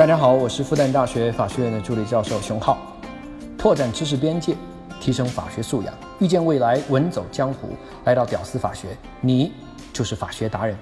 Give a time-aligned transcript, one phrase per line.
[0.00, 2.78] 大家好，我是复旦大学法学院的助理教授熊浩，
[3.58, 4.56] 拓展知识边界，
[4.98, 7.68] 提升法学素养，遇见未来，稳走江湖。
[8.06, 9.52] 来到屌丝法学，你
[9.92, 10.74] 就是法学达人。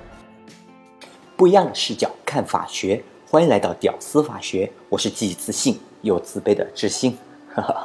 [1.37, 4.71] 不一样的视角看法学，欢迎来到屌丝法学。
[4.89, 7.19] 我是既自信又自卑的知心。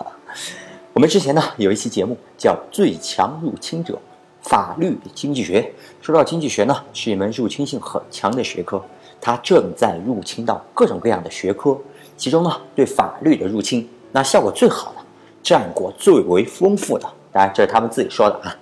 [0.94, 4.00] 我们之前呢有一期节目叫《最强入侵者：
[4.44, 5.62] 法律经济学》，
[6.06, 8.80] 说到经济学呢是一门入侵性很强的学科。
[9.26, 11.78] 它正在入侵到各种各样的学科，
[12.18, 15.02] 其中呢，对法律的入侵，那效果最好的，
[15.42, 18.54] 战果最为丰富的，当然这是他们自己说的啊，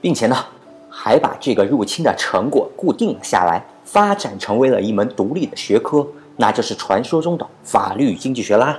[0.00, 0.36] 并且呢，
[0.90, 6.04] 还把这个入侵的成果固定了下来，发展成为了一门独立的学科，
[6.34, 8.76] 那就是传说中的法律经济学啦。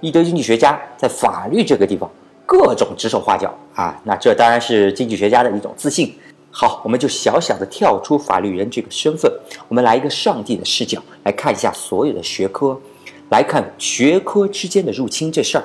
[0.00, 2.08] 一堆经济学家在法律这个地方
[2.46, 6.14] 各种指手画脚啊，那这当然是经济学家的一种自信。
[6.58, 9.30] 好，我们就小小的跳出法律人这个身份，
[9.68, 12.80] 我们来一个上帝的视角来看一下所有的学科，
[13.28, 15.64] 来看学科之间的入侵这事儿，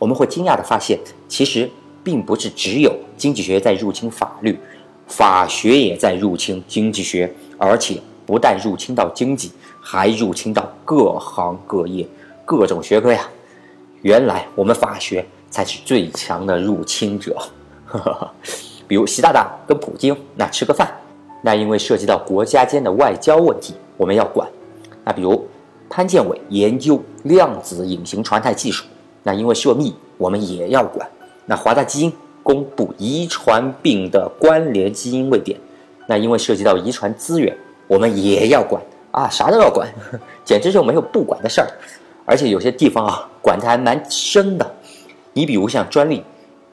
[0.00, 1.70] 我们会惊讶的发现，其实
[2.02, 4.58] 并不是只有经济学在入侵法律，
[5.06, 12.04] 法学也在入侵经济学，而且不但入侵到经济，还入侵到各行各业、
[12.44, 13.28] 各种学科呀。
[14.00, 17.38] 原来我们法学才是最强的入侵者。
[17.86, 18.34] 呵呵呵。
[18.92, 20.86] 比如习大大跟普京那吃个饭，
[21.40, 24.46] 那因为涉及到国家间的外交问题，我们要管。
[25.02, 25.48] 那比如
[25.88, 28.84] 潘建伟研究量子隐形传态技术，
[29.22, 31.08] 那因为涉密，我们也要管。
[31.46, 32.12] 那华大基因
[32.42, 35.58] 公布遗传病的关联基因位点，
[36.06, 37.56] 那因为涉及到遗传资源，
[37.86, 39.88] 我们也要管啊，啥都要管，
[40.44, 41.68] 简直就没有不管的事儿。
[42.26, 44.74] 而且有些地方啊，管得还蛮深的。
[45.32, 46.22] 你比如像专利，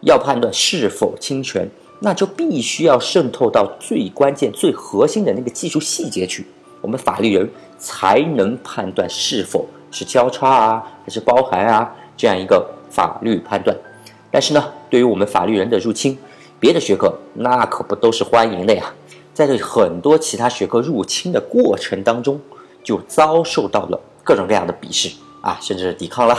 [0.02, 1.66] 要判断是否侵权。
[2.00, 6.45] 那就必须要渗透到最关键、最核心的那个技术细节去，
[6.80, 13.75] 我们法律人才能判断是否是交叉啊，还是包含啊这样一个法律判断。
[14.31, 16.17] 但是呢，对于我们法律人的入侵，
[16.58, 18.93] 别的学科那可不都是欢迎的呀。
[19.33, 22.39] 在对很多其他学科入侵的过程当中，
[22.81, 25.10] 就遭受到了各种各样的鄙视
[25.42, 26.37] 啊，甚至是抵抗了。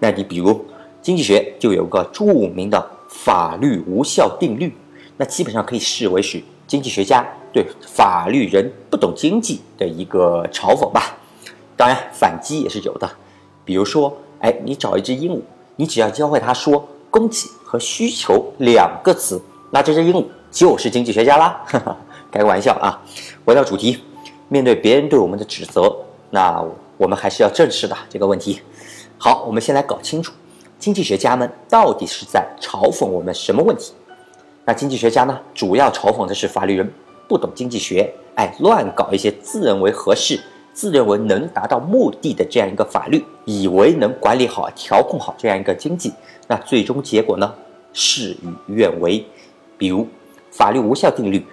[0.00, 0.64] 那你比如
[1.00, 4.74] 经济学就有个著名的法律无效定律。
[5.22, 11.16] 那基本上可以视为是经济学家对法律人不懂经济的一个嘲讽吧。
[11.76, 13.08] 当然，反击也是有的。
[13.64, 15.40] 比如说，哎，你找一只鹦鹉，
[15.76, 19.40] 你只要教会它说“供给”和“需求”两个词，
[19.70, 21.64] 那这只鹦鹉就是经济学家啦。
[22.32, 23.00] 开个玩笑啊。
[23.44, 24.02] 回到主题，
[24.48, 25.96] 面对别人对我们的指责，
[26.30, 26.60] 那
[26.96, 28.60] 我们还是要正视的这个问题。
[29.18, 30.32] 好，我们先来搞清楚，
[30.80, 33.92] 经济学家们到底是在嘲讽我们什么问题？
[34.64, 36.92] 那经济学家呢，主要嘲讽的是法律人
[37.28, 40.38] 不懂经济学，哎，乱搞一些自认为合适、
[40.72, 46.12] 自认为能达到目的的这样一个法律，以为能管理好、调控好这样一个经济，
[46.46, 47.52] 那最终结果呢，
[47.92, 48.36] 事
[48.68, 49.24] 与愿违。
[49.76, 50.06] 比如
[50.52, 51.44] 法律无效定律，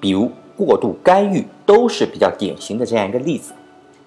[0.00, 3.52] 比如过度干预，都是比较典型的这样一个例子。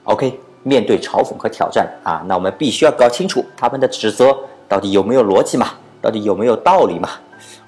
[0.05, 4.35] OK，面对嘲讽和挑战啊，那我们必须要搞清楚他们的指责
[4.67, 7.09] 到底有没有逻辑嘛，到底有没有道理嘛。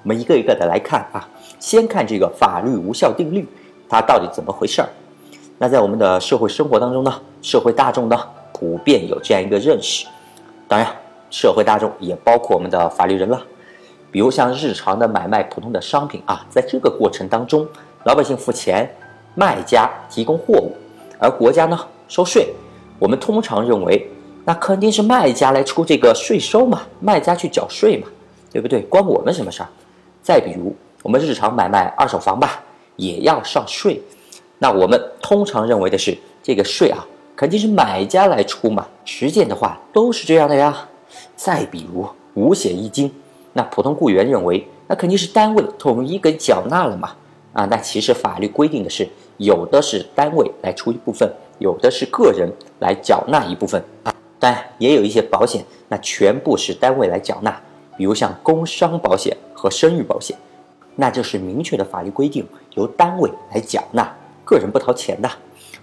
[0.04, 1.26] 我们一个一个的来看啊，
[1.58, 3.48] 先看这个法律无效定律，
[3.88, 4.88] 它到底怎么回事儿？
[5.56, 8.20] 那在我们的社会生活当中呢，社会大众呢
[8.52, 10.06] 普遍有这样一个认识，
[10.68, 10.86] 当然，
[11.30, 13.42] 社会大众也包括我们的法律人了。
[14.10, 17.66] 比如像日常的买卖普通的商品啊，在这个过程当中，
[18.04, 18.86] 老百姓付钱，
[19.34, 20.76] 卖家提供货物，
[21.18, 22.52] 而国家呢收税。
[22.98, 24.06] 我们通常认为，
[24.44, 28.06] 那肯定是卖家来出这个税收嘛，卖家去缴税嘛，
[28.52, 28.82] 对不对？
[28.82, 29.68] 关我们什么事儿？
[30.24, 32.62] 再比如，我们日常买卖二手房吧，
[32.96, 34.00] 也要上税。
[34.58, 38.86] 那我们通常认为的是，这个税啊，肯定是买家来出嘛。
[39.04, 40.88] 实践的话，都是这样的呀。
[41.36, 43.12] 再比如五险一金，
[43.52, 47.10] 那普通雇员认为，那肯定是单位统一给缴纳了嘛。
[47.52, 49.06] 啊，那其实法律规定的是，
[49.36, 54.14] 有的是单位来出一部分，有的是个人来缴纳一部分啊。
[54.40, 57.60] 当然，也有一些保险，那全部是单位来缴纳，
[57.96, 59.36] 比如像工伤保险。
[59.56, 60.36] 和生育保险，
[60.96, 64.14] 那就是明确的法律规定，由单位来缴纳，
[64.44, 65.30] 个人不掏钱的。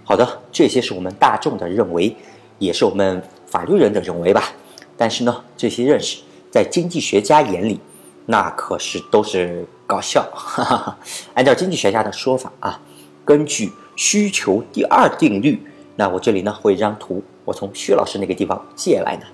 [0.04, 2.14] 好的，这些是我们大众的认为，
[2.60, 4.52] 也是我们法律人的认为吧。
[4.96, 7.80] 但是呢，这些认识在经济学家眼里，
[8.26, 10.22] 那可是都是搞笑。
[10.32, 10.96] 哈哈
[11.34, 12.80] 按照经济学家的说法啊，
[13.24, 15.60] 根据需求第二定律，
[15.96, 19.24] 那我这里呢会一张图，我从薛老师那个地方借来的。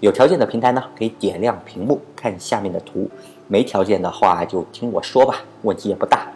[0.00, 3.10] 有条件的平台呢，可以点亮屏幕看下面的图。
[3.46, 6.30] 没条件的话，就听我说吧，问题也不大。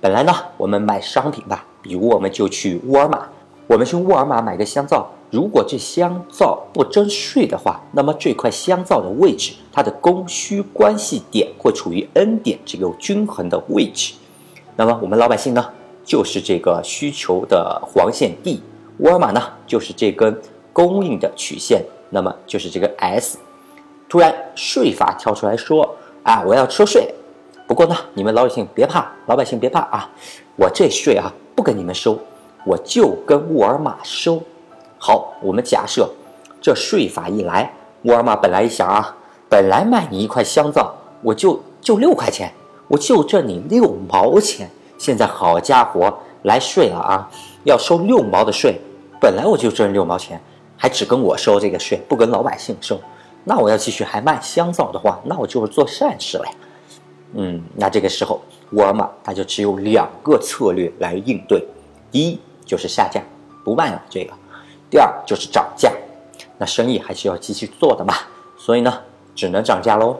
[0.00, 3.28] 本来呢，我们买商品吧，比如我们就去沃尔玛，
[3.66, 14.14] 我们去沃尔玛买个香皂，如果这香皂不征税的话，那么这块香皂的位置，它的供需关系点会处于 N 点这个均衡的位置。
[14.76, 15.70] 那么我们老百姓呢，
[16.04, 18.62] 就是这个需求的黄线 D，
[18.98, 20.40] 沃尔玛呢就是这根
[20.72, 23.38] 供应的曲线，那么就是这个 S。
[24.08, 27.12] 突然税法跳出来说啊，我要收税。
[27.66, 30.10] 不过呢，你们老百姓别怕，老百姓别怕啊，
[30.56, 32.18] 我这税啊不跟你们收，
[32.64, 34.42] 我就跟沃尔玛收。
[34.98, 36.08] 好，我们假设
[36.60, 37.70] 这税法一来，
[38.02, 39.14] 沃尔玛本来一想啊，
[39.48, 42.50] 本来卖你一块香皂，我就就六块钱，
[42.88, 44.70] 我就挣你六毛钱。
[44.96, 46.12] 现在好家伙，
[46.42, 47.30] 来税了啊，
[47.64, 48.80] 要收六毛的税，
[49.20, 50.40] 本来我就挣六毛钱，
[50.76, 53.00] 还只跟我收这个税，不跟老百姓收。
[53.44, 56.52] 那我要继续还卖香皂的话，那我就是做善事了呀。
[57.34, 58.40] 嗯，那这个时候
[58.72, 61.62] 沃尔玛它就只有两个策略来应对，
[62.10, 63.20] 第一就是下架，
[63.64, 64.32] 不卖了这个；
[64.90, 65.92] 第二就是涨价。
[66.56, 68.14] 那生意还是要继续做的嘛，
[68.56, 69.00] 所以呢，
[69.34, 70.16] 只能涨价喽。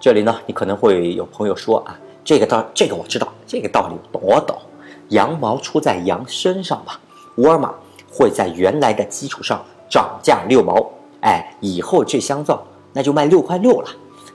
[0.00, 4.56] 这里呢，你可能会有朋友说啊，这个道这个我知道，这个道理我懂，
[5.08, 6.94] 羊毛出在羊身上嘛。
[7.36, 7.72] 沃尔玛
[8.12, 10.90] 会在原来的基础上涨价六毛，
[11.22, 12.62] 哎，以后这香皂
[12.92, 13.88] 那就卖六块六了。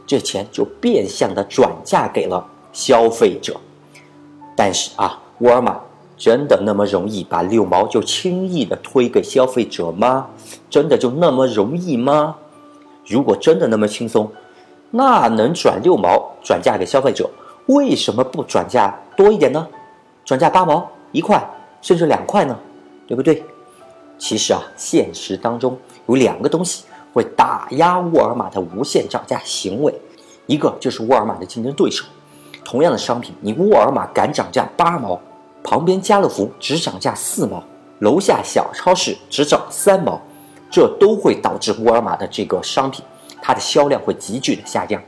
[0.08, 3.58] 这钱就变相的转嫁给了消费者，
[4.56, 5.78] 但是啊，沃尔玛
[6.16, 10.28] 真的那么容易把六毛就轻易的推给消费者吗？
[10.70, 12.38] 真的就那么容易吗？
[13.06, 14.32] 如果真的那么轻松，
[14.92, 17.30] 那能转六毛转嫁给消费者，
[17.66, 19.68] 为什么不转嫁多一点呢？
[20.24, 21.46] 转嫁八毛、一块，
[21.82, 22.58] 甚至两块呢？
[23.06, 23.44] 对不对？
[24.18, 25.78] 其实啊，现实当中
[26.08, 26.84] 有两个东西。
[27.14, 29.92] 会打压沃尔玛的无限涨价行为，
[30.46, 32.06] 一个就是沃尔玛的竞争对手。
[32.64, 35.20] 同样的商品，你沃尔玛敢涨价八毛，
[35.64, 37.64] 旁边家乐福只涨价四毛，
[38.02, 40.22] 楼下小超市只涨三毛，
[40.70, 43.04] 这都会导致沃尔玛的这个商品
[43.42, 45.02] 它的销量会急剧的下降。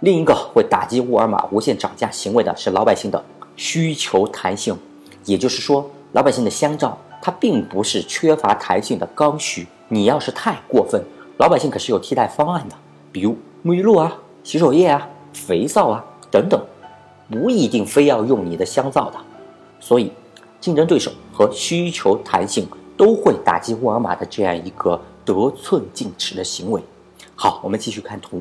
[0.00, 3.24] 另一个会打击沃尔玛无限涨价行为的是老百姓的
[3.54, 4.76] 需求弹性，
[5.24, 6.98] 也就是说，老百姓的香皂
[7.28, 11.04] 它并不是缺乏弹性的刚需，你要是太过分。
[11.36, 12.74] 老百姓可是有替代方案的，
[13.12, 16.58] 比如沐浴露啊、洗手液啊、肥皂啊等等，
[17.28, 19.18] 不一定非要用你的香皂的。
[19.78, 20.10] 所以，
[20.58, 22.66] 竞争对手和需求弹性
[22.96, 26.82] 都会打击沃尔玛的这样一个得寸进尺的行为。
[27.34, 28.40] 好，我们继续看图。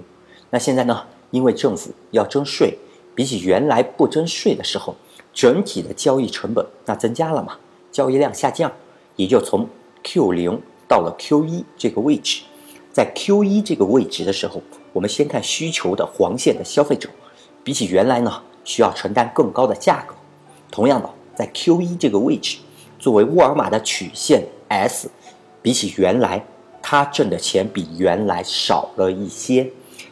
[0.49, 1.03] 那现在呢？
[1.31, 2.77] 因为政府要征税，
[3.13, 4.95] 比起原来不征税的时候，
[5.33, 7.57] 整体的交易成本那增加了嘛？
[7.97, 8.71] 交易量下降，
[9.15, 9.67] 也就从
[10.03, 12.43] Q 零到了 Q 一这个位置。
[12.91, 14.61] 在 Q 一这个位置的时候，
[14.93, 17.09] 我们先看需求的黄线的消费者，
[17.63, 20.13] 比起原来呢，需要承担更高的价格。
[20.69, 22.59] 同样的，在 Q 一这个位置，
[22.99, 25.09] 作为沃尔玛的曲线 S，
[25.63, 26.45] 比起原来，
[26.83, 29.71] 它挣的钱比原来少了一些。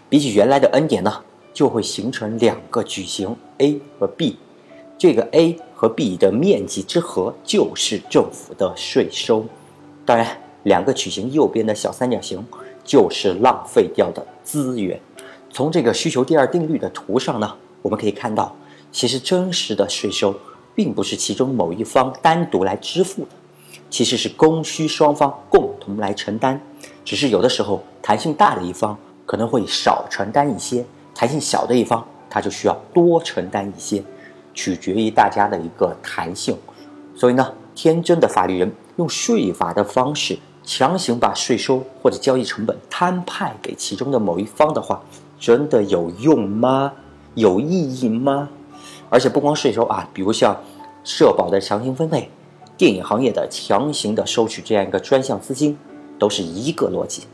[0.09, 1.21] 比起原来的 N 点呢，
[1.53, 4.39] 就会形成两个矩形 A 和 B。
[4.97, 9.45] 这个 A 和 B 的面积之和就是政府的税收。
[10.03, 10.25] 当然，
[10.63, 12.43] 两个曲形右边的小三角形。
[12.87, 15.01] 就是浪费掉的资源。
[15.49, 18.55] 从这个需求第二定律的图上呢，我们可以看到，
[18.91, 20.35] 其实真实的税收
[20.75, 23.29] 并不是其中某一方单独来支付的，
[23.89, 26.61] 其实是供需双方共同来承担。
[27.03, 34.03] 只是有的时候弹性大的一方可能会少承担一些，弹性小的一方他就需要多承担一些，
[34.55, 36.57] 取决于大家的一个弹性。
[37.15, 40.35] 所以呢，天真的法律人用税法的方式。
[40.67, 44.99] 强行把税收或者交易成本摊派给其中的某一方的话，
[45.39, 46.91] 真的有用吗？
[47.35, 48.49] 有意义吗？
[49.11, 50.59] 而且不光税收啊，比如像
[51.03, 52.31] 社保的强行分配、
[52.75, 55.77] 电影行业的强行的收取这样一个专项资金，
[56.17, 57.25] 都是一个逻辑。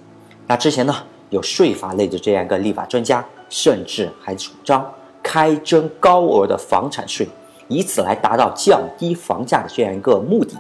[0.46, 0.94] 那之前呢，
[1.30, 4.86] 有税法类的这样一个立法专家，甚至还主张
[5.32, 7.26] 开征高额的房产税，
[7.70, 10.58] 以此来达到降低房价的这样一个目的。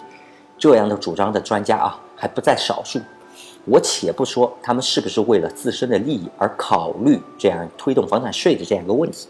[0.57, 1.99] 这样的主张的专家啊。
[2.15, 3.01] 还不在少数，
[3.65, 9.27] 我且不说他们是不是为了自身的利益而考虑这样推动房产税的这样一个问题。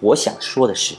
[0.00, 0.94] 我想说的是，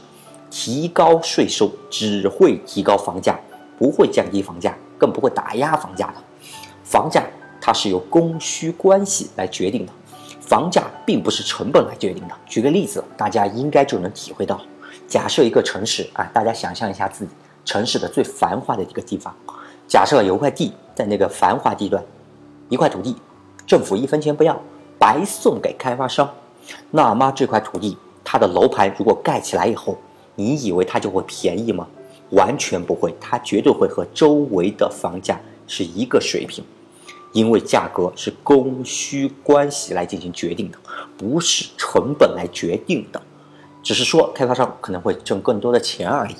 [0.51, 3.39] 提高税收只会提高房价，
[3.77, 6.13] 不会降低房价，更不会打压房价的。
[6.83, 7.25] 房价
[7.59, 9.91] 它是由供需关系来决定的，
[10.51, 12.35] 房价并不是成本来决定的。
[12.45, 14.59] 举个例子，大家应该就能体会到。
[15.07, 17.31] 假设一个城市啊，大家想象一下自己
[17.63, 19.33] 城市的最繁华的一个地方。
[19.87, 22.03] 假设有块地在那个繁华地段，
[22.67, 23.15] 一块土地，
[23.65, 24.61] 政府一分钱不要，
[24.99, 26.29] 白送给开发商。
[26.89, 29.97] 那么这块土地它的楼盘如果盖起来以后，
[30.35, 31.87] 你以为它就会便宜吗？
[32.31, 36.61] 完全不会，它绝对会和周围的房价是一个水平。
[37.33, 40.77] 因为价格是供需关系来进行决定的，
[41.17, 43.21] 不是成本来决定的，
[43.81, 46.35] 只是说开发商可能会挣更多的钱而已。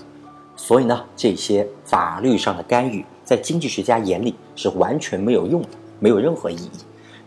[0.55, 5.69] 所以呢，这些法律上的干预，在经济学家眼里是完全没有用的，
[5.99, 6.71] 没有任何意义。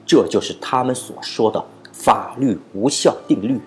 [0.06, 3.60] 这就是他们所说的法律无效定律。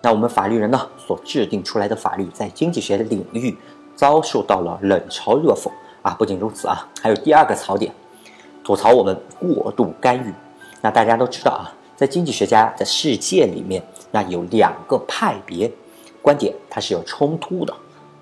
[0.00, 3.56] 那我们法律人呢所制定出来的法律，在经济学的领域
[3.94, 5.70] 遭受到了冷嘲热讽
[6.02, 6.14] 啊！
[6.14, 7.92] 不仅如此啊，还有第二个槽点，
[8.66, 10.34] 吐槽我们过度干预。
[10.80, 13.80] 那大家都知道啊，在经济学家的世界里面，
[14.10, 15.70] 那有两个派别，
[16.20, 17.72] 观点它是有冲突的。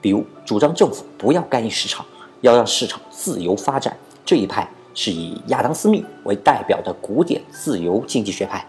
[0.03, 2.05] 比如主张政府不要干预市场，
[2.43, 4.69] 要让市场自由发展这一派。
[4.93, 8.63] 是以亚当·斯密为代表的古典自由经济学派，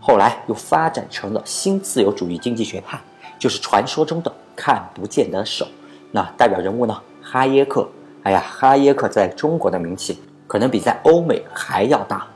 [0.00, 3.00] 后来又发展成了新自由主义经济学派，
[3.38, 5.64] 就是传说中的看不见的手。
[6.10, 7.00] 那代表人物呢？
[7.22, 7.88] 哈耶克。
[8.24, 10.18] 哎呀，哈耶克在中国的名气
[10.50, 12.26] 可能比在欧美还要大，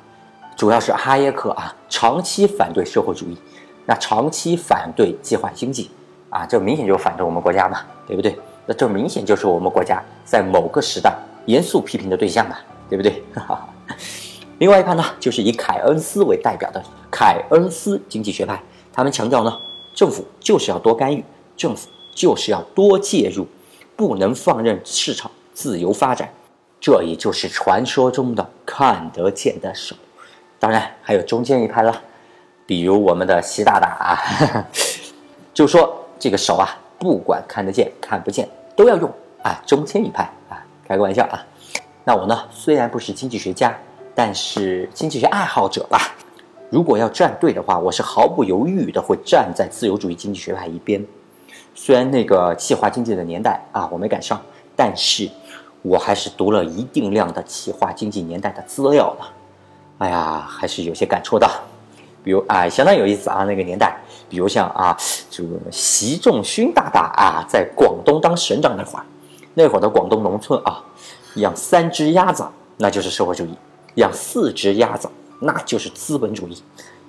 [0.55, 3.37] 主要是哈耶克啊，长期反对社会主义，
[3.87, 5.91] 那长期反对计划经济
[6.31, 8.39] 啊，这明显就反对我们国家嘛，对不对？
[8.67, 11.13] 那这明显就是我们国家在某个时代
[11.47, 12.57] 严肃批评的对象嘛。
[12.87, 13.25] 对不对？
[14.61, 16.81] 另外一派呢，就是以凯恩斯为代表的
[17.11, 19.59] 凯恩斯经济学派，他们强调呢，
[19.95, 21.25] 政府就是要多干预，
[21.57, 23.47] 政府就是要多介入，
[23.97, 26.29] 不能放任市场自由发展。
[26.85, 29.97] 这也就是传说中的看得见的手。
[30.59, 32.03] 当然还有中间一派了，
[32.67, 34.69] 比如我们的习大大啊，
[35.55, 39.11] 就说这个手啊，不管看得见看不见都要用
[39.43, 41.43] 啊，中间一派啊，开个玩笑啊。
[42.05, 43.75] 那我呢，虽然不是经济学家，
[44.15, 46.15] 但是经济学爱好者吧。
[46.69, 51.03] 如果要站队的话，我是毫不犹豫的会站在自由主义经济学派一边。
[51.75, 54.39] 虽然那个计划经济的年代啊，我没赶上，
[54.77, 55.31] 但是
[55.85, 59.31] 我还是读了一定量的企划经济年代的资料了。
[59.99, 61.47] 哎呀，还是有些感触的。
[62.23, 63.95] 比如哎，相当有意思啊，那个年代，
[64.31, 64.97] 比如像啊，
[65.31, 69.05] 这个习仲勋大大啊，在广东当省长那会儿，
[69.53, 70.83] 那会儿的广东农村啊。
[71.35, 72.43] 养三只鸭子，
[72.79, 73.51] 那就是社会主义；
[73.97, 75.07] 养四只鸭子，
[75.41, 76.63] 那就是资本主义。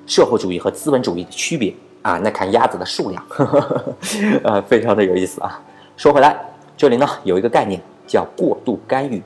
[0.06, 3.96] 社会主义和资本主义的区别啊，那看鸭子的数量，呵呵呵
[4.44, 5.62] 呃，非常的有意思啊。
[5.96, 6.38] 说回来，
[6.76, 9.22] 这里呢有一个概念叫过度干预，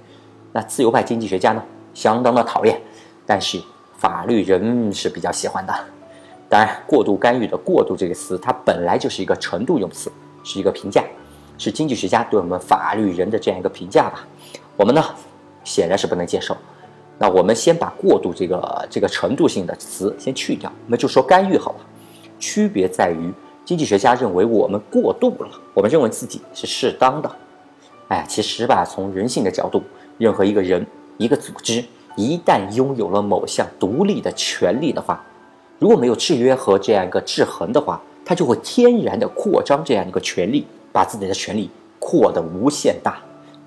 [0.51, 2.79] 那自由派经济学家呢相当的讨厌，
[3.25, 3.61] 但是
[3.97, 5.73] 法律人是比较喜欢的。
[6.47, 10.11] 当然，过度干预的“过度”这个词，它本来就是一个程度用词，
[10.43, 11.03] 是一个评价，
[11.59, 14.25] 是经济学家对我们法律人的这样一个评价吧。
[14.75, 15.03] 我们呢，
[15.63, 16.57] 显然是不能接受。
[17.19, 21.79] 那我们先把“过度”这个这个程度性的词先去掉，我们就说干预好了。
[22.39, 23.31] 区别在于，
[23.63, 27.29] 经济学家认为我们过度了，我们认为自己是适当的。
[28.09, 29.83] 哎，其实吧，从人性的角度，
[30.17, 30.85] 任何一个人、
[31.17, 31.85] 一个组织，
[32.15, 35.23] 一旦拥有了某项独立的权利的话，
[35.77, 43.19] 如果没有制约和这样一个制衡的话，它就会天然的扩张这样一个权利，把自己的权利扩得无限大。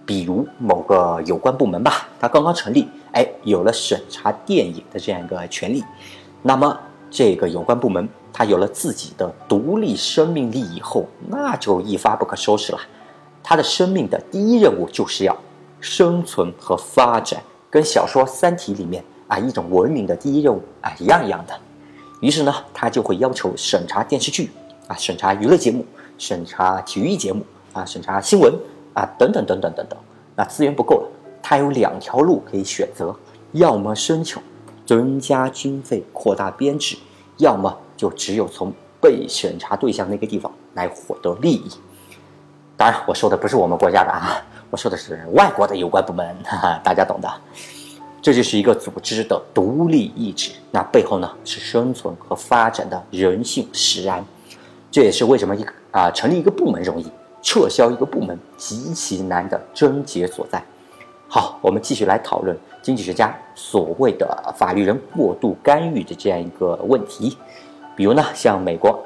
[0.05, 5.85] 比如某个有关部门吧，它刚刚成立，哎，有了审查电影的这样一个权利，
[6.43, 6.77] 那么
[7.09, 12.81] 这个有关部门它有了自己的独立生命力以后，那就一发不可收拾了。
[13.43, 15.37] 他的生命的第一任务就是要
[15.81, 21.59] 生存和发展，跟小说《三体》里面啊一种文明的第一任务啊一样一样的。
[22.21, 24.51] 于是呢，他就会要求审查电视剧
[24.87, 25.85] 啊，审查娱乐节目，
[26.19, 28.53] 审查体育节目啊，审查新闻。
[28.95, 29.99] 啊，等等等等等等，
[30.37, 31.09] 那资源不够了，
[31.43, 33.17] 他有两条路可以选择：
[33.53, 34.37] 要么申请
[34.85, 36.99] 增加经费、扩大编制，
[37.39, 38.71] 要么就只有从
[39.01, 41.71] 被审查对象那个地方来获得利益。
[42.83, 47.33] 当然，我说的不是我们国家的啊，我说的是外国的有关部门，哈哈，大家懂的。
[48.21, 54.25] 这就是一个组织的独立意志，那背后呢是生存和发展的人性使然。
[54.91, 57.07] 这也是为什么一个啊成立一个部门容易。
[57.41, 60.61] 撤销一个部门极其难的症结所在。
[61.29, 67.39] 好，我们继续来讨论经济学家所谓的法律人过度干预的这样一个问题。
[67.95, 69.01] 比如呢，像美国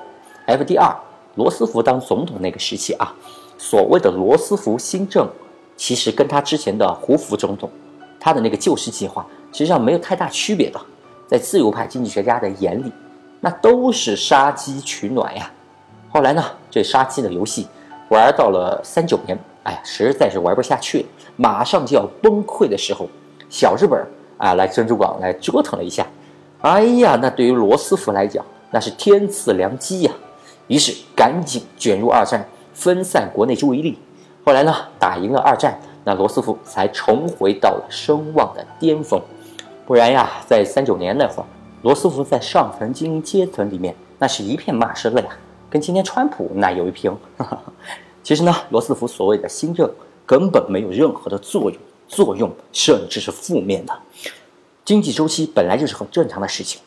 [0.47, 0.97] FDR
[1.35, 3.15] 罗斯福当总统那个时期啊，
[3.59, 5.29] 所谓的罗斯福新政，
[5.77, 7.71] 其实跟他之前的胡佛总统
[8.19, 10.81] 他的那个救市计划实际上没有太大区别的。
[11.27, 12.93] 在自由派经济学家的眼里，
[13.41, 15.51] 那都是杀鸡取暖呀。
[16.09, 17.67] 后来呢，这杀鸡的游戏。
[18.09, 23.09] 玩到了三九年，哎呀，实在是玩不下去了，马上就要崩溃的时候，
[23.51, 24.01] 小日本
[24.39, 26.07] 啊来珍珠港来折腾了一下，
[26.61, 30.13] 哎呀，那对于罗斯福来讲，那是天赐良机呀，
[30.69, 33.99] 于是赶紧卷入二战，分散国内注意力。
[34.45, 39.21] 后来呢，打赢了二战，那罗斯福才重回到了声望的巅峰。
[39.87, 41.47] 不然呀，在三九年那会儿，
[41.83, 45.29] 罗斯福在上层精英阶层里面那是一片骂声了呀，
[45.71, 47.11] 跟今天川普那有一拼。
[48.23, 49.91] 其实呢，罗斯福所谓的新政
[50.27, 53.99] 根本没有任何的作用，作用甚至是负面的。
[54.85, 56.81] 经济周期本来就是很正常的事情，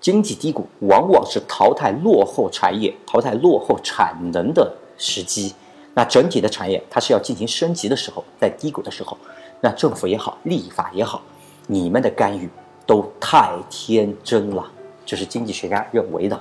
[0.00, 5.54] 经济低谷往往是淘汰落后产业、淘汰落后产能的时机。
[5.94, 9.16] 那整体的产业它是要进行升级的时候，在低谷的时候，
[9.60, 11.22] 那政府也好，立法也好。
[11.66, 12.48] 你们的干预
[12.86, 14.64] 都太天真了，
[15.04, 16.38] 这是经济学家认为的。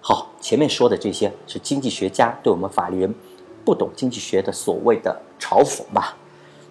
[0.00, 3.14] 好，前面说的这些是经济学家对我们法律人
[3.64, 6.16] 不懂经济学的所谓的嘲讽吧？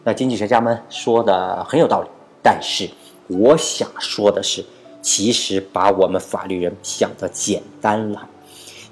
[0.03, 2.09] 那经济学家们说的很有道理，
[2.43, 2.89] 但是
[3.27, 4.63] 我想说的是，
[5.01, 8.29] 其实把我们法律人想的简单了。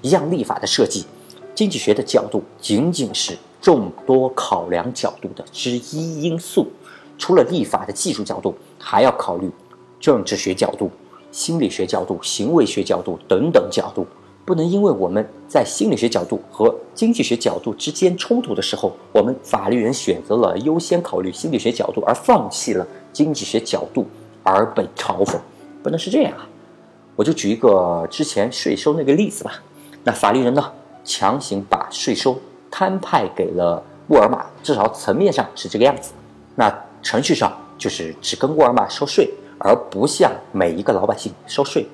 [0.02, 1.06] 一样立法的设计，
[1.54, 6.66] 经济学的角度仅仅是众多考量角度的之一因素。
[7.16, 9.50] 除了立法的技术角度，还要考虑
[10.00, 10.90] 政治学角度、
[11.30, 14.06] 心理学角度、行为学角度等等角度。
[14.44, 24.06] 不能因为我们在心理学角度和经济学角度之间冲突的时候，我们法律人选择了优先考虑心理学角度，而放弃了经济学角度，
[24.42, 25.38] 而被嘲讽。
[25.82, 26.46] 不能是这样啊！
[27.16, 29.62] 我就举一个之前税收那个例子吧。
[30.02, 30.72] 那法律人呢，
[31.04, 36.12] 强行把税收摊派给了沃尔玛，至少层面上是这个样子。
[36.54, 36.74] 那。
[37.04, 41.86] 程序上就是只跟沃尔玛收税，而不向每一个老百姓收税，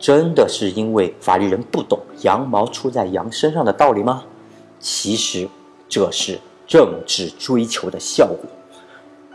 [0.00, 4.24] 真的是因为法律人不懂羊毛出在羊身上的道理吗？
[4.80, 5.48] 其实
[5.88, 8.38] 这是政治追求的效果，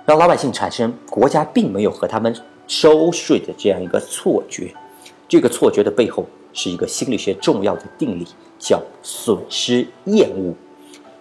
[0.06, 2.36] 让老百姓产生国家并没有和他们
[2.68, 4.76] 收税的这样一个错觉。
[5.30, 8.28] 这个错觉的背后是一个心理学重要的定理，
[8.60, 10.54] 叫损失厌恶。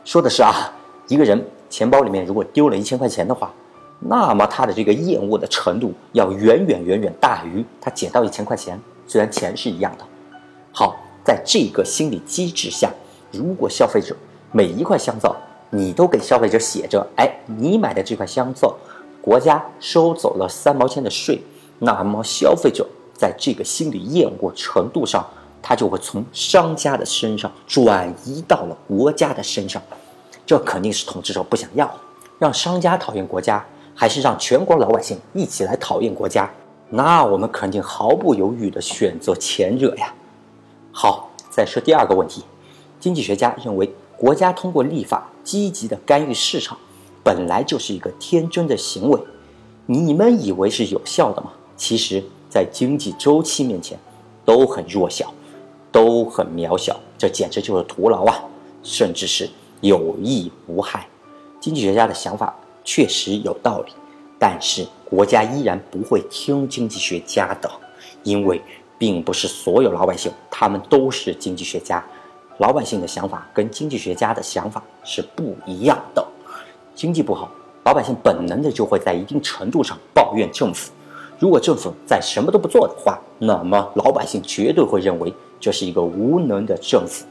[0.04, 0.72] 说的是啊，
[1.08, 3.52] 一个人钱包里面如果丢了一千块钱的话。
[3.98, 10.04] 那么他的这个厌恶的程度要远远远远大于他捡到一千块钱，虽然钱是一样的。
[10.70, 12.92] 好，在这个心理机制下，
[13.32, 14.14] 如果消费者
[14.52, 15.34] 每一块香皂
[15.70, 18.76] 你都给消费者写着，哎，你买的这块香皂，
[19.22, 21.40] 国家收走了三毛钱的税，
[21.78, 25.26] 那么消费者在这个心理厌恶程度上，
[25.62, 29.82] 他就会从商家的身上转移到了国家的身上，
[30.44, 31.92] 这肯定是统治者不想要，
[32.38, 33.64] 让商家讨厌国家。
[33.98, 36.50] 还是让全国老百姓一起来讨厌国家，
[36.92, 40.12] 那我们肯定毫不犹豫地选择前者呀。
[40.92, 42.44] 好，再说第二个问题，
[43.00, 46.76] 经济学家认为，国家通过立法积极的干预市场，
[47.24, 49.18] 本来就是一个天真的行为。
[49.86, 51.52] 你们以为是有效的吗？
[51.74, 52.22] 其实，
[52.56, 53.98] 在经济周期面前，
[54.42, 55.30] 都很弱小，
[55.92, 58.42] 都很渺小，这简直就是徒劳啊，
[58.82, 59.46] 甚至是
[59.82, 61.06] 有益无害。
[61.60, 62.56] 经济学家的想法。
[62.82, 63.92] 确实有道理，
[64.38, 67.68] 但是国家依然不会听经济学家的，
[68.22, 68.62] 因为
[68.96, 72.02] 并不是所有老百姓他们都是经济学家，
[72.58, 76.24] 老百姓的想法跟经济学家的想法是不一样的。
[76.94, 77.50] 经济不好，
[77.84, 80.92] 老百姓本能的就会在一定程度上抱怨政府。
[81.38, 87.24] 如果政府再什么都不做的话，那么老百姓绝对会认为这是一个无能的政府，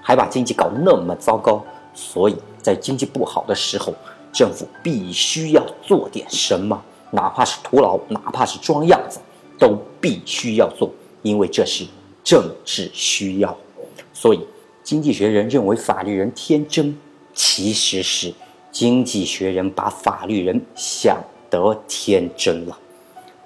[0.00, 1.64] 还把经济搞那么糟糕。
[1.94, 3.94] 所以在经济不好的时候。
[4.32, 9.20] 政府必须要做点什么，哪怕是徒劳，哪怕是装样子，
[9.58, 11.84] 都必须要做，因为这是
[12.24, 13.54] 政治需要。
[14.14, 14.40] 所以，
[14.82, 16.98] 经济学人认为法律人天真，
[17.34, 18.32] 其实是
[18.70, 22.78] 经济学人把法律人想得天真了。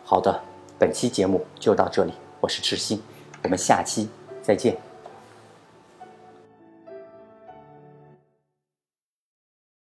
[0.09, 0.41] 好的，
[0.79, 3.03] 本期节目就到这里，我是赤心，
[3.43, 4.09] 我们下期
[4.41, 4.86] 再见。